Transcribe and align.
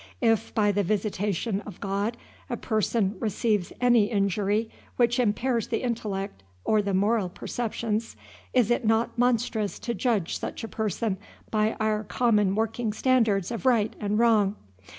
If 0.21 0.51
by 0.55 0.71
the 0.71 0.81
visitation 0.81 1.61
of 1.61 1.79
God 1.79 2.17
a 2.49 2.57
person 2.57 3.17
receives 3.19 3.71
any 3.79 4.05
injury 4.05 4.67
which 4.95 5.19
impairs 5.19 5.67
the 5.67 5.83
intellect 5.83 6.41
or 6.63 6.81
the 6.81 6.95
moral 6.95 7.29
perceptions, 7.29 8.15
is 8.51 8.71
it 8.71 8.83
not 8.83 9.15
monstrous 9.19 9.77
to 9.77 9.93
judge 9.93 10.39
such 10.39 10.63
a 10.63 10.67
person 10.67 11.17
by 11.51 11.73
our 11.79 12.03
common 12.03 12.55
working 12.55 12.93
standards 12.93 13.51
of 13.51 13.63
right 13.67 13.95
and 13.99 14.17
wrong? 14.17 14.55